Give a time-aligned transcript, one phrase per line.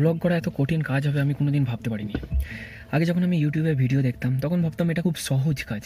[0.00, 2.14] Blog করা এত কঠিন কাজ হবে আমি কোনোদিন ভাবতে পারিনি।
[2.92, 5.82] আগে যখন আমি ইউটিউবে ভিডিও দেখতাম, তখন ভাবতাম এটা খুব সহজ কাজ।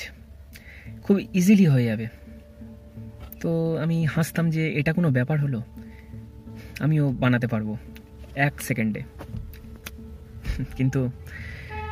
[1.02, 2.06] খুব ইজিলি হয়ে যাবে।
[3.40, 3.50] তো
[3.82, 5.60] আমি হাসতাম যে এটা কোনো ব্যাপার হলো,
[6.80, 7.68] আমিও বানাতে পারব
[8.46, 9.00] এক সেকেন্ডে
[10.76, 11.00] কিন্তু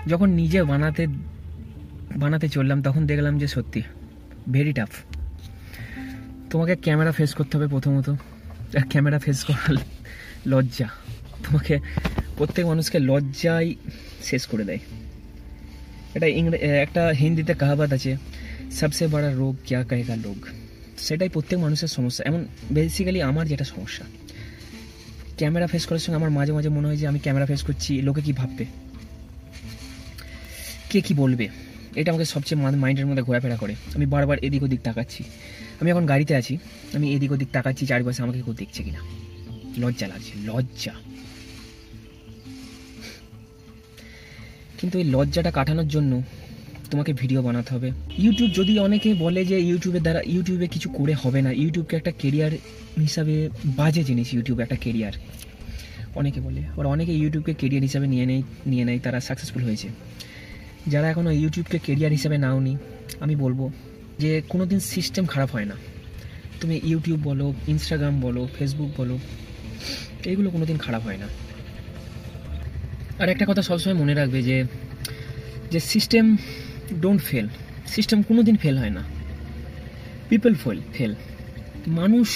[0.06, 1.02] যখন নিজে বানাতে
[2.16, 3.82] বানাতে চললাম, তখন দেখলাম যে সত্যি
[4.52, 4.92] ভেরি টাফ
[6.50, 8.08] তোমাকে ক্যামেরা ফেস করতে হবে প্রথমত।
[8.90, 9.74] ক্যামেরা ফেস করার
[10.46, 10.88] লজ্জা।
[11.44, 11.74] তোমাকে
[12.42, 13.74] প্রত্যেক মানুষকে লজ্জাই
[14.22, 14.78] শেষ করে দেয়।
[16.14, 18.16] এটা ইংরে একটা হিন্দিতে কাহাবাত আছে
[18.72, 20.46] সবসে বড় রোগ ক্যা কহেগা লোক
[20.98, 24.04] সেটাই প্রত্যেক মানুষের সমস্যা। এমন বেসিক্যালি আমার যেটা সমস্যা।
[25.36, 28.20] ক্যামেরা ফেস করার সঙ্গে আমার মাঝে মাঝে মনে হয় যে আমি ক্যামেরা ফেস করছি, লোকে
[28.20, 28.64] কি ভাববে?
[30.90, 31.48] কে কি বলবে?
[31.94, 35.24] এটা আমাকে সবচেয়ে মাইন্ডের মধ্যে ঘোরাফেরা করে। আমি বারবার এদিক ওদিক তাকাচ্ছি।
[35.80, 36.58] আমি এখন গাড়িতে আছি।
[36.92, 38.98] আমি এদিক ওদিক তাকাচ্ছি, চারিপাশে আমাকে কেউ দেখছে কিনা।
[39.78, 40.92] লজ্জা লাগছে, লজ্জা।
[44.82, 46.12] কিন্তু এই লজ্জাটা কাটানোর জন্য
[46.90, 47.88] তোমাকে ভিডিও বানাতে হবে।
[48.24, 52.52] ইউটিউব যদি অনেকে বলে যে ইউটিউবের দ্বারা ইউটিউবে কিছু করে হবে না ইউটিউবকে একটা কেরিয়ার
[53.06, 53.34] হিসাবে
[53.78, 55.14] বাজে জিনিস ইউটিউব একটা কেরিয়ার
[56.20, 59.88] অনেকে বলে, আবার অনেকে ইউটিউবকে কেরিয়ার হিসাবে নিয়ে নেয় নিয়ে নেয়, তারা সাকসেসফুল হয়েছে।
[60.92, 62.76] যারা এখনও ইউটিউবকে কেরিয়ার হিসাবে নাওনি,
[63.24, 63.60] আমি বলব
[64.22, 65.76] যে কোনো দিন সিস্টেম খারাপ হয় না।
[66.60, 69.18] তুমি ইউটিউব বলো ইনস্টাগ্রাম বলো ফেসবুক বলো
[70.30, 71.28] এইগুলো কোনো দিন খারাপ হয় না।
[73.22, 74.64] আর একটা কথা সবসময় মনে রাখবে যে
[75.70, 76.36] যে সিস্টেম
[77.00, 77.48] ডোন্ট ফেল
[77.86, 79.02] সিস্টেম কোনো দিন ফেল হয় না।
[80.28, 81.14] পিপল ফেল ফেল
[81.86, 82.28] মানুষ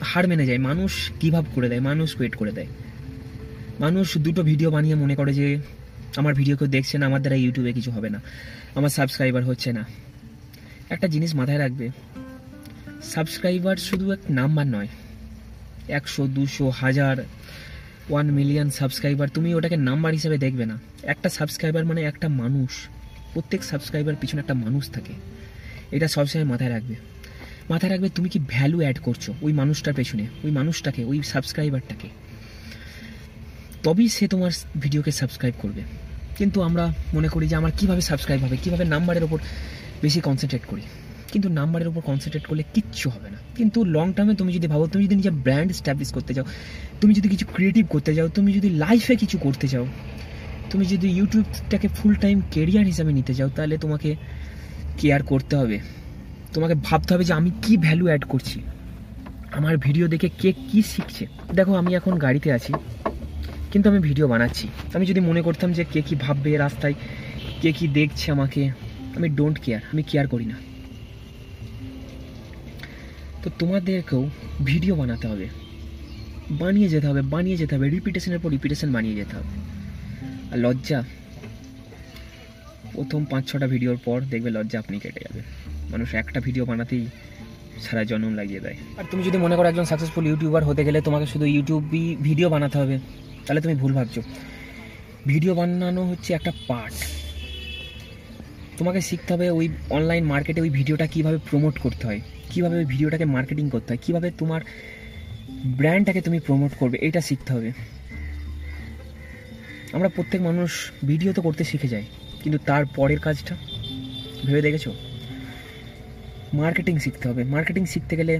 [0.00, 2.66] হার মেনে যায়, মানুষ গিভ আপ করে দেয়, মানুষ ওয়েট করে দেয়।
[3.80, 5.58] মানুষ দুটো ভিডিও বানিয়ে মনে করে যে,
[6.16, 8.20] আমার ভিডিও কেউ দেখছে না, আমার দ্বারা ইউটিউবে কিছু হবে না,
[8.74, 9.84] আমার সাবস্ক্রাইবার হচ্ছে না।
[10.90, 11.90] একটা জিনিস মাথায় রাখবে
[13.02, 14.88] সাবস্ক্রাইবার শুধু এক নাম্বার নয়,
[15.88, 17.16] একশো, দুশো, হাজার
[18.10, 22.70] ওয়ান মিলিয়ন সাবস্ক্রাইবার তুমি ওটাকে নাম্বার হিসেবে দেখবে না। একটা সাবস্ক্রাইবার মানে একটা মানুষ।
[23.32, 25.12] প্রত্যেক সাবস্ক্রাইবার পিছনে একটা মানুষ থাকে।
[25.90, 26.94] এটা সবসময় মাথায় রাখবে।
[27.70, 32.08] মাথায় রাখবে তুমি কি ভ্যালু অ্যাড করছ ওই মানুষটার পেছনে, ওই মানুষটাকে, ওই সাবস্ক্রাইবারটাকে
[33.82, 34.50] তবেই সে তোমার
[34.80, 35.82] ভিডিওকে সাবস্ক্রাইব করবে।
[36.36, 39.38] কিন্তু আমরা মনে করি যে আমার কীভাবে সাবস্ক্রাইব হবে, কীভাবে নাম্বারের ওপর
[40.02, 40.80] বেশি কনসেন্ট্রেট করি।
[41.32, 45.02] কিন্তু নাম্বারের উপর কনসেন্ট্রেট করলে কিচ্ছু হবে না। কিন্তু লং টার্মে তুমি যদি ভাবো, তুমি
[45.06, 46.46] যদি নিজের ব্র্যান্ড স্ট্যাবলিশ করতে চাও,
[47.00, 49.84] তুমি যদি কিছু ক্রিয়েটিভ করতে চাও, তুমি যদি লাইফে কিছু করতে চাও,
[50.70, 54.10] তুমি যদি ইউটিউবটাকে ফুল টাইম কেরিয়ার হিসাবে নিতে চাও, তাহলে তোমাকে
[54.98, 55.76] কেয়ার করতে হবে।
[56.54, 58.58] তোমাকে ভাবতে হবে যে আমি কি ভ্যালু অ্যাড করছি।
[59.58, 61.24] আমার ভিডিও দেখে কে কি শিখছে।
[61.58, 62.72] দেখো, আমি এখন গাড়িতে আছি,
[63.72, 66.94] কিন্তু আমি ভিডিও বানাচ্ছি। আমি যদি মনে করতাম যে কে কি ভাববে রাস্তায়,
[67.60, 68.62] কে কি দেখছে আমাকে,
[69.16, 70.56] আমি ডোন্ট কেয়ার আমি কেয়ার করি না।
[73.48, 74.22] তো তোমাদেরকেও
[74.70, 75.46] ভিডিও বানাতে হবে।
[76.62, 79.52] বানিয়ে যেতে হবে, বানিয়ে যেতে হবে। রিপিটেশনের পর রিপিটেশন বানিয়ে যেতে হবে।
[80.52, 80.98] আর লজ্জা,
[82.94, 85.40] প্রথম পাঁচ, ছটা ভিডিওর পর দেখবে লজ্জা আপনি কেটে যাবে।
[85.92, 87.02] মানুষ একটা ভিডিও বানাতেই
[87.84, 91.26] সারা জন্ম লাগিয়ে দেয়। আর তুমি যদি মনে করো একজন সাকসেসফুল ইউটিউবার হতে গেলে তোমাকে
[91.32, 92.96] শুধু ইউটিউবই ভিডিও বানাতে হবে,
[93.44, 94.16] তাহলে তুমি ভুল ভাবছ।
[95.30, 96.96] ভিডিও বানানো হচ্ছে একটা পার্ট
[98.78, 99.66] তোমাকে শিখতে হবে ওই
[99.96, 102.22] অনলাইন মার্কেটে ওই ভিডিওটা কীভাবে প্রমোট করতে হয়।
[102.52, 104.60] কীভাবে ভিডিওটাকে মার্কেটিং করতে হয়, কীভাবে তোমার
[105.78, 107.70] ব্র্যান্ডটাকে তুমি প্রমোট করবে, এটা শিখতে হবে।
[109.96, 110.70] আমরা প্রত্যেক মানুষ
[111.10, 112.04] ভিডিও তো করতে শিখে যাই,
[112.42, 113.54] কিন্তু তার পরের কাজটা
[114.46, 114.86] ভেবে দেখেছ?
[116.60, 118.34] মার্কেটিং শিখতে হবে। মার্কেটিং শিখতে গেলে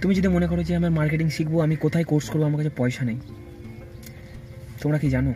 [0.00, 3.02] তুমি যদি মনে করো যে আমার মার্কেটিং শিখব, আমি কোথায় কোর্স করব, আমার কাছে পয়সা
[3.04, 3.18] নেই।
[4.82, 5.32] তোমরা কি জানো?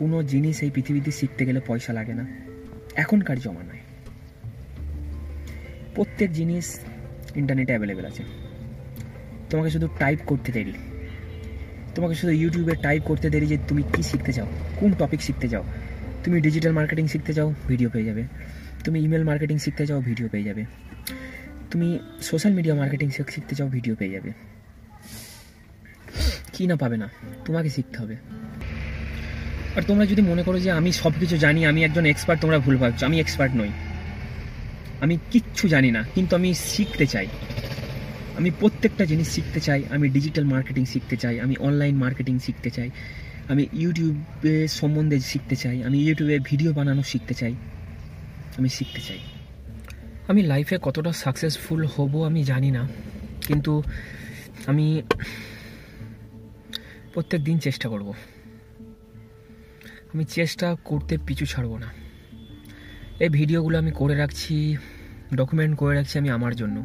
[0.00, 2.24] কোনো জিনিস এই পৃথিবীতে শিখতে গেলে পয়সা লাগে না।
[3.02, 3.77] এখনকার জমানায়।
[5.98, 6.66] প্রত্যেক জিনিস
[7.34, 8.22] ইন্টারনেটে অ্যাভেলেবেল আছে।
[9.50, 10.72] তোমাকে শুধু টাইপ করতে দেরি।
[11.94, 14.46] তোমাকে শুধু ইউটিউবে টাইপ করতে দেরি যে তুমি কি শিখতে চাও,
[14.80, 15.64] কোন টপিক শিখতে চাও।
[16.24, 18.22] তুমি ডিজিটাল মার্কেটিং শিখতে চাও ভিডিও পেয়ে যাবে।
[18.84, 20.64] তুমি ইমেল মার্কেটিং শিখতে চাও ভিডিও পেয়ে যাবে।
[21.70, 24.30] তুমি সোশ্যাল মিডিয়া মার্কেটিং শিখতে চাও ভিডিও পেয়ে যাবে।
[26.52, 27.08] কি না পাবে না,
[27.44, 28.16] তোমাকে শিখতে হবে।
[29.76, 32.76] আর তোমরা যদি মনে করো যে আমি সব কিছু জানি, আমি একজন এক্সপার্ট তোমরা ভুল
[32.76, 33.70] ভাবছ, আমি এক্সপার্ট নই।
[35.04, 37.28] আমি কিচ্ছু জানি না, কিন্তু আমি শিখতে চাই।
[38.38, 42.90] আমি প্রত্যেকটা জিনিস শিখতে চাই, আমি ডিজিটাল মার্কেটিং শিখতে চাই, আমি অনলাইন মার্কেটিং শিখতে চাই,
[43.48, 47.54] আমি ইউটিউবে সম্বন্ধে শিখতে চাই, আমি ইউটিউবে ভিডিও বানানো শিখতে চাই,
[48.58, 49.20] আমি শিখতে চাই।
[50.30, 52.82] আমি লাইফে কতটা সাকসেসফুল হব আমি জানি না,
[53.48, 53.72] কিন্তু
[54.70, 54.86] আমি
[57.12, 58.08] প্রত্যেক দিন চেষ্টা করব।
[60.12, 61.88] আমি চেষ্টা করতে পিছু ছাড়বো না।
[63.20, 64.76] এই ভিডিওগুলো আমি করে রাখছি
[65.34, 66.84] ডকুমেন্ট করে রাখছি আমি আমার জন্য।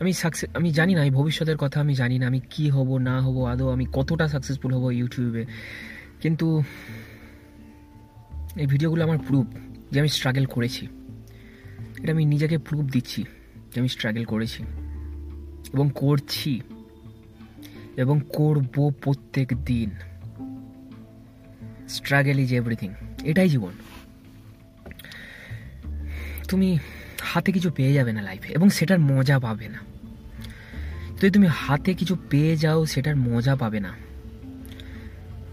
[0.00, 3.20] আমি সাকসেস আমি জানি না, এই ভবিষ্যতের কথা আমি জানি না, আমি কি হব, না
[3.20, 5.46] হব, আদৌ আমি কতটা সাকসেসফুল হব ইউটিউবে
[6.20, 6.62] কিন্তু
[8.56, 9.46] এই ভিডিওগুলো আমার প্রুফ
[9.92, 10.86] যে আমি স্ট্রাগল করেছি।
[12.02, 13.24] এটা আমি নিজেকে প্রুফ দিচ্ছি
[13.74, 14.62] যে আমি স্ট্রাগল করেছি।
[15.74, 16.60] এবং করছি।
[17.96, 19.90] এবং করব প্রত্যেক দিন।
[21.88, 22.92] স্ট্রাগল ইজ এভরিথিং
[23.24, 23.72] এটাই জীবন।
[26.52, 26.68] তুমি
[27.30, 29.80] হাতে কিছু পেয়ে যাবে না লাইফে এবং সেটার মজা পাবে না।
[31.18, 33.92] যদি তুমি হাতে কিছু পেয়ে যাও, সেটার মজা পাবে না।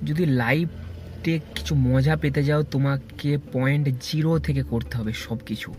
[0.08, 5.70] যদি লাইফে কিছু মজা পেতে যাও, তোমাকে পয়েন্ট জিরো থেকে করতে হবে সব কিছু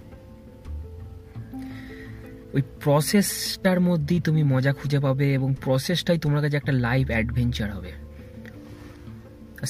[2.55, 7.91] ওই প্রসেসটার মধ্যেই তুমি মজা খুঁজে পাবে, এবং প্রসেসটাই তোমার কাছে একটা লাইফ অ্যাডভেঞ্চার হবে।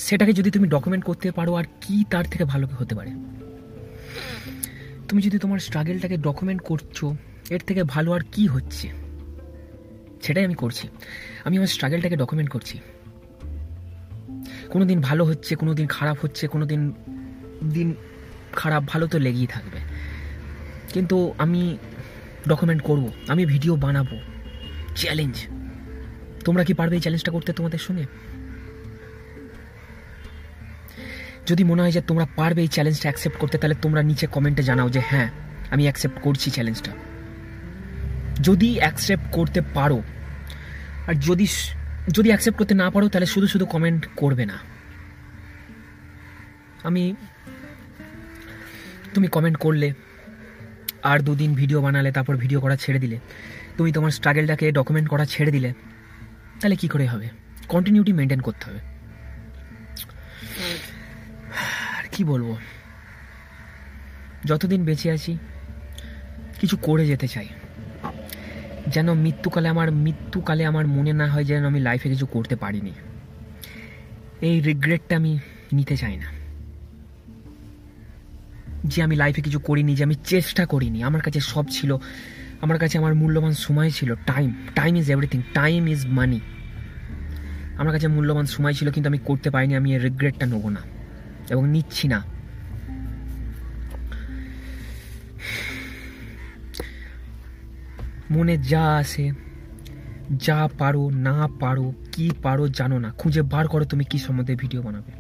[0.06, 3.12] সেটাকে যদি তুমি ডকুমেন্ট করতে পারো, আর কি তার থেকে ভালো হতে পারে?
[5.10, 7.04] তুমি যদি তোমার স্ট্রাগেলটাকে ডকুমেন্ট করছ,
[7.50, 8.88] এর থেকে ভালো আর কি হচ্ছে?
[10.22, 10.88] সেটাই আমি করছি।
[11.44, 12.80] আমি আমার স্ট্রাগেলটাকে ডকুমেন্ট করছি।
[14.70, 16.92] কোনো দিন ভালো হচ্ছে কোনো দিন খারাপ হচ্ছে কোনো দিন
[17.64, 17.94] দিন
[18.52, 19.78] খারাপ, ভালো তো লেগেই থাকবে।
[20.92, 21.78] কিন্তু আমি
[22.48, 24.16] ডকুমেন্ট করব, আমি ভিডিও বানাবো।
[24.96, 25.46] চ্যালেঞ্জ
[26.44, 28.04] তোমরা কি পারবে এই চ্যালেঞ্জটা করতে তোমাদের সঙ্গে?
[31.50, 34.88] যদি মনে হয় যে তোমরা পারবে এই চ্যালেঞ্জটা অ্যাকসেপ্ট করতে, তাহলে তোমরা নিচে কমেন্টে জানাও
[34.96, 35.28] যে হ্যাঁ
[35.72, 36.92] আমি অ্যাকসেপ্ট করছি চ্যালেঞ্জটা
[38.46, 39.98] যদি অ্যাকসেপ্ট করতে পারো,
[41.08, 41.46] আর যদি
[42.16, 44.56] যদি অ্যাকসেপ্ট করতে না পারো, তাহলে শুধু শুধু কমেন্ট করবে না।
[46.88, 47.04] আমি,
[49.14, 49.88] তুমি কমেন্ট করলে,
[51.10, 53.16] আর দুদিন ভিডিও বানালে, তারপর ভিডিও করা ছেড়ে দিলে,
[53.76, 55.70] তুমি তোমার স্ট্রাগেলটাকে ডকুমেন্ট করা ছেড়ে দিলে,
[56.60, 57.26] তাহলে কি করে হবে?
[57.72, 58.80] কন্টিনিউটি মেনটেন করতে হবে।
[62.20, 62.56] কি বলব?
[64.44, 65.38] যতদিন বেঁচে আছি,
[66.60, 67.48] কিছু করে যেতে চাই।
[68.88, 72.92] যেন মৃত্যুকালে আমার মৃত্যুকালে আমার মনে না হয় যেন আমি লাইফে কিছু করতে পারিনি।
[74.40, 75.38] এই রিগ্রেটটা আমি
[75.72, 76.28] নিতে চাই না।
[78.84, 81.96] যে আমি লাইফে কিছু করিনি, যে আমি চেষ্টা করিনি, আমার কাছে সব ছিল,
[82.60, 86.40] আমার কাছে আমার মূল্যবান সময় ছিল time time is everything time is money
[87.78, 90.99] আমার কাছে মূল্যবান সময় ছিল, কিন্তু আমি করতে পারিনি, আমি এই রিগ্রেটটা নেব না।
[91.50, 92.24] এবং নিচ্ছি না।
[98.30, 99.32] মনে যা আসে
[100.36, 104.82] যা পারো, না পারো, কি পারো জানো না। খুঁজে বার করো তুমি কি সম্বন্ধে ভিডিও
[104.82, 105.12] বানাবে।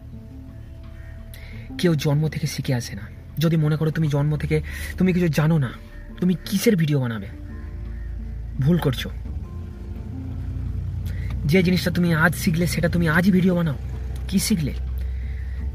[1.78, 3.02] কেউ জন্ম থেকে শিখে আসে না।
[3.38, 4.62] যদি মনে করো তুমি জন্ম থেকে,
[4.98, 5.70] তুমি কিছু জানো না,
[6.20, 7.26] তুমি কিসের ভিডিও বানাবে?
[8.60, 9.06] ভুল করছ।
[11.46, 13.74] যে জিনিসটা তুমি আজ শিখলে, সেটা তুমি আজই ভিডিও বানাও।
[14.28, 14.74] কি শিখলে?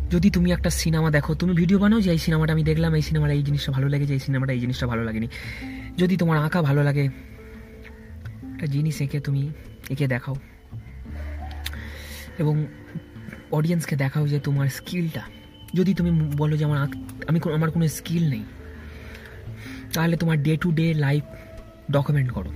[0.09, 3.33] যদি তুমি একটা সিনেমা দেখো, তুমি ভিডিও বানাও যে এই সিনেমাটা আমি দেখলাম, এই সিনেমাটা
[3.33, 5.27] এই জিনিসটা ভালো লাগে যে এই সিনেমাটা এই জিনিসটা ভালো লাগেনি।
[5.97, 7.05] যদি তোমার আঁকা ভালো লাগে,
[8.53, 9.49] একটা জিনিস এঁকে তুমি,
[9.89, 10.35] এঁকে দেখাও।
[12.37, 12.65] এবং
[13.51, 15.21] অডিয়েন্সকে দেখাও যে তোমার স্কিলটা
[15.73, 16.87] যদি তুমি বলো যে আমার
[17.27, 18.43] আমি আমার কোনো স্কিল নেই,
[19.93, 21.23] তাহলে তোমার day to day life
[21.91, 22.51] document করো।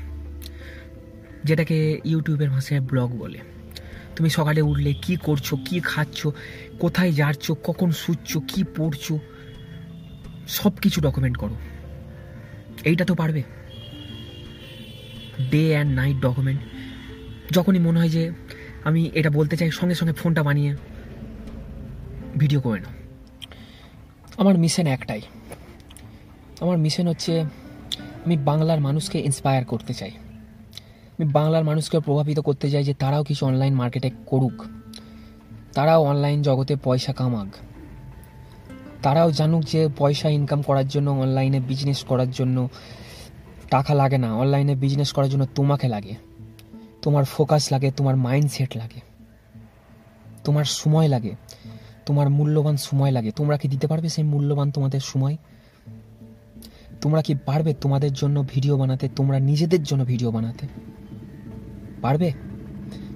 [1.44, 3.40] যেটাকে ইউটিউবের ভাষায় ব্লগ বলে।
[4.20, 6.28] তুমি সকালে উঠলে কি করছ, কি খাচ্ছ,
[6.80, 9.20] কোথায় যাচ্ছ, কখন শুচ্ছ, কি পড়ছো
[10.48, 11.56] সব কিছু ডকুমেন্ট করো।
[12.84, 13.44] এইটা তো পারবে।
[15.52, 16.60] ডে অ্যান্ড নাইট ডকুমেন্ট
[17.52, 18.32] যখনই মনে হয় যে
[18.84, 20.76] আমি এটা বলতে চাই, সঙ্গে সঙ্গে ফোনটা বানিয়ে
[22.38, 22.94] ভিডিও করে নাও।
[24.38, 25.22] আমার মিশন একটাই।
[26.62, 27.42] আমার মিশন হচ্ছে
[28.26, 30.12] আমি বাংলার মানুষকে ইন্সপায়ার করতে চাই।
[31.20, 34.64] আমি বাংলার মানুষকে প্রভাবিত করতে চাই যে তারাও কিছু অনলাইন মার্কেটে করুক।
[35.74, 37.48] তারাও অনলাইন জগতে পয়সা কামাক।
[39.04, 42.70] তারাও জানুক যে পয়সা ইনকাম করার জন্য অনলাইনে বিজনেস করার জন্য
[43.70, 46.16] টাকা লাগে না। অনলাইনে বিজনেস করার জন্য তোমাকে লাগে।
[47.02, 49.00] তোমার ফোকাস লাগে, তোমার মাইন্ডসেট লাগে।
[50.44, 51.36] তোমার সময় লাগে।
[52.06, 55.38] তোমার মূল্যবান সময় লাগে। তোমরা কি দিতে পারবে সেই মূল্যবান তোমাদের সময়?
[57.02, 59.10] তোমরা কি পারবে তোমাদের জন্য ভিডিও বানাতে?
[59.16, 60.68] তোমরা নিজেদের জন্য ভিডিও বানাতে?
[62.02, 62.32] পারবে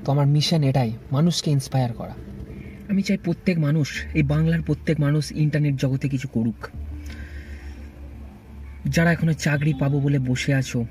[0.06, 2.16] তো আমার মিশন এটাই, মানুষকে ইন্সপায়ার করা।
[2.90, 6.70] আমি চাই প্রত্যেক মানুষ, এই বাংলার প্রত্যেক মানুষ ইন্টারনেট জগতে কিছু করুক।
[8.86, 10.86] যারা এখনও চাকরি পাবো বলে বসে আছো,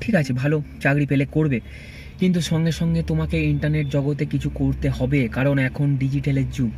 [0.00, 1.60] ঠিক আছে, ভালো, চাকরি পেলে করবে।
[2.18, 6.76] কিন্তু সঙ্গে সঙ্গে তোমাকে ইন্টারনেট জগতে কিছু করতে হবে, কারণ এখন ডিজিটালের যুগ।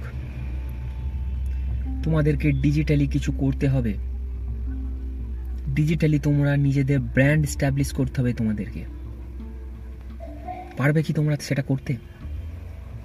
[2.04, 3.94] তোমাদেরকে ডিজিটালি কিছু করতে হবে।
[5.74, 8.84] ডিজিটালি তোমরা নিজেদের ব্র্যান্ড স্ট্যাবলিশ করতে হবে তোমাদেরকে।
[10.76, 11.96] পারবে কি তোমরা সেটা করতে?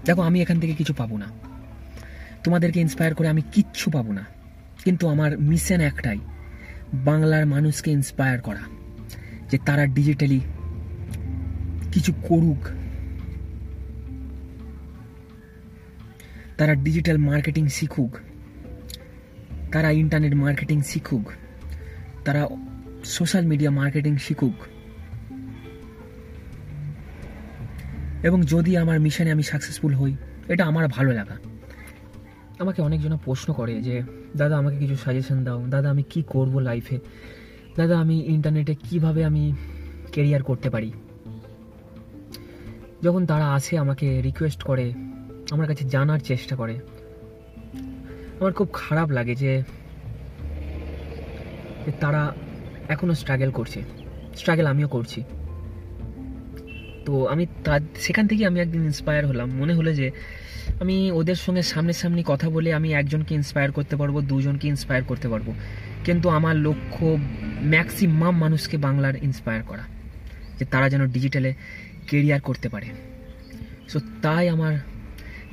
[0.05, 1.25] দেখো, আমি এখান থেকে কিছু পাবো না।
[2.43, 4.25] তোমাদেরকে ইন্সপায়ার করে আমি কিচ্ছু পাবো না।
[4.83, 6.17] কিন্তু আমার মিশন একটাই,
[6.93, 8.59] বাংলার মানুষকে ইন্সপায়ার করা।
[9.51, 10.39] যে তারা ডিজিটালি
[11.91, 12.67] কিছু করুক।
[16.57, 18.17] তারা ডিজিটাল মার্কেটিং শিখুক।
[19.71, 21.31] তারা ইন্টারনেট মার্কেটিং শিখুক।
[22.25, 22.47] তারা
[23.05, 24.53] সোশ্যাল মিডিয়া মার্কেটিং শিখুক।
[28.23, 30.15] এবং যদি আমার মিশনে আমি সাকসেসফুল হই,
[30.47, 31.37] এটা আমার ভালো লাগা।
[32.59, 34.01] আমাকে অনেকজন প্রশ্ন করে যে,
[34.37, 36.99] দাদা, আমাকে কিছু সাজেশন দাও। দাদা, আমি কি করব লাইফে
[37.77, 39.53] দাদা, আমি ইন্টারনেটে কীভাবে আমি
[40.11, 40.91] কেরিয়ার করতে পারি?
[43.03, 44.93] যখন তারা আসে, আমাকে রিকোয়েস্ট করে,
[45.51, 46.79] আমার কাছে জানার চেষ্টা করে।
[48.39, 49.63] আমার খুব খারাপ লাগে যে
[51.99, 52.33] তারা
[52.89, 53.83] এখনও স্ট্রাগল করছে।
[54.35, 55.23] স্ট্রাগল আমিও করছি।
[57.09, 60.07] তো আমি তার, সেখান থেকে আমি একদিন ইন্সপায়ার হলাম। মনে হলো যে
[60.81, 65.47] আমি ওদের সঙ্গে সামনে কথা বলে আমি একজনকে ইন্সপায়ার করতে পারব, দুজনকে ইন্সপায়ার করতে পারব।
[66.05, 67.05] কিন্তু আমার লক্ষ্য
[67.73, 69.85] ম্যাক্সিমাম মানুষকে বাংলার ইন্সপায়ার করা,
[70.57, 71.51] যে তারা যেন ডিজিটালে
[72.09, 72.87] কেরিয়ার করতে পারে।
[73.91, 74.73] সো তাই আমার,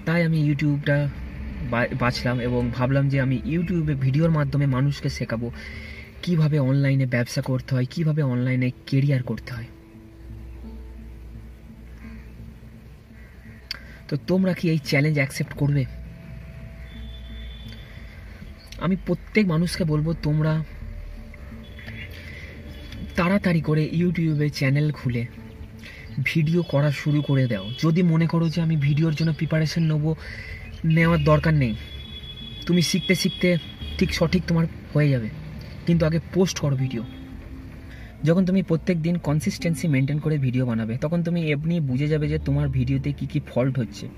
[0.06, 0.96] তাই আমি ইউটিউবটা
[2.02, 5.46] বাছলাম এবং ভাবলাম যে আমি ইউটিউবে ভিডিওর মাধ্যমে মানুষকে শেখাবো।
[6.24, 9.68] কীভাবে অনলাইনে ব্যবসা করতে হয়, কীভাবে অনলাইনে কেরিয়ার করতে হয়।
[14.08, 15.82] তো তোমরা কি এই চ্যালেঞ্জ অ্যাকসেপ্ট করবে?
[18.84, 20.52] আমি প্রত্যেক মানুষকে বলব, তোমরা
[23.18, 25.22] তাড়াতাড়ি করে ইউটিউবে চ্যানেল খুলে
[26.30, 30.04] ভিডিও করা শুরু করে দাও। যদি মনে করো যে আমি ভিডিওর জন্য প্রিপারেশন নেব,
[30.96, 31.74] নেওয়ার দরকার নেই,
[32.66, 33.48] তুমি শিখতে শিখতে
[33.98, 35.28] ঠিক সঠিক তোমার হয়ে যাবে।
[35.86, 37.02] কিন্তু আগে পোস্ট করো ভিডিও
[38.22, 42.38] যখন তুমি প্রত্যেক দিন কনসিস্টেন্সি মেনটেন করে ভিডিও বানাবে, তখন তুমি এমনি বুঝে যাবে যে
[42.38, 44.08] তোমার ভিডিওতে কী কী ফল্ট হচ্ছে।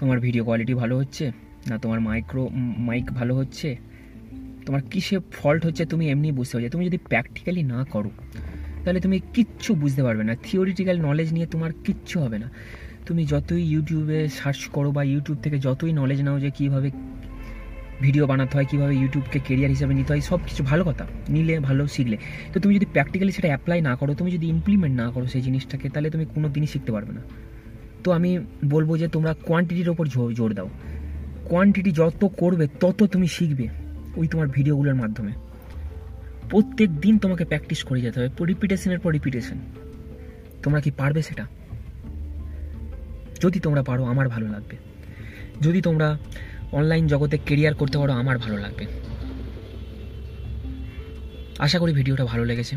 [0.00, 1.32] তোমার ভিডিও কোয়ালিটি ভালো হচ্ছে,
[1.68, 2.48] না তোমার মাইক্রো
[2.88, 3.76] মাইক ভালো হচ্ছে,
[4.66, 8.10] তোমার কিসে ফল্ট হচ্ছে তুমি এমনি বুঝতে পারছ তুমি যদি প্র্যাকটিক্যালি না করো,
[8.84, 12.50] তাহলে তুমি কিচ্ছু বুঝতে পারবে না। থিওরিটিক্যাল নলেজ নিয়ে তোমার কিচ্ছু হবে না।
[13.06, 16.90] তুমি যতই ইউটিউবে সার্চ করো বা ইউটিউব থেকে যতই নলেজ নাও যে কীভাবে
[18.00, 21.86] ভিডিও বানাতে হয়, কীভাবে ইউটিউবকে কেরিয়ার হিসাবে নিতে হয় সব কিছু ভালো কথা। নিলে ভালো,
[21.86, 22.16] শিখলে।
[22.52, 25.88] তো তুমি যদি প্র্যাকটিক্যালি সেটা অ্যাপ্লাই না করো, তুমি যদি ইমপ্লিমেন্ট না করো সেই জিনিসটাকে,
[25.88, 27.20] তাহলে তুমি কোনো দিনই শিখতে পারবে না।
[28.04, 30.68] তো আমি বলব যে তোমরা কোয়ান্টিটির ওপর জোর দাও।
[31.44, 33.68] কোয়ান্টিটি যত করবে, তত তুমি শিখবে
[34.16, 35.32] ওই তোমার ভিডিওগুলোর মাধ্যমে।
[36.50, 39.58] প্রত্যেক দিন তোমাকে প্র্যাকটিস করে যেতে হবে। রিপিটেশনের পর রিপিটেশন
[40.62, 41.46] তোমরা কি পারবে সেটা?
[43.40, 44.76] যদি তোমরা পারো, আমার ভালো লাগবে।
[45.60, 46.18] যদি তোমরা
[46.72, 48.86] অনলাইন জগতে কেরিয়ার করতে পারো, আমার ভালো লাগবে।
[51.58, 52.76] আশা করি ভিডিওটা ভালো লেগেছে।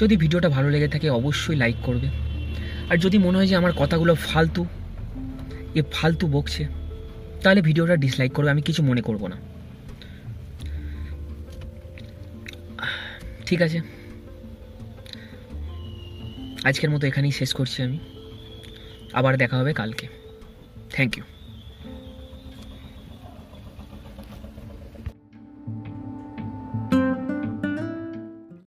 [0.00, 2.08] যদি ভিডিওটা ভালো লেগে থাকে, অবশ্যই লাইক করবে।
[2.90, 4.66] আর যদি মনে হয় যে আমার কথাগুলো ফালতু,
[5.74, 6.66] এ ফালতু বকছে,
[7.42, 9.36] তাহলে ভিডিওটা ডিসলাইক করবে, আমি কিছু মনে করব না।
[13.46, 13.80] ঠিক আছে।
[16.64, 17.98] আজকের মতো এখানেই শেষ করছি আমি।
[19.12, 20.08] আবার দেখা হবে কালকে।
[20.90, 21.24] Thank you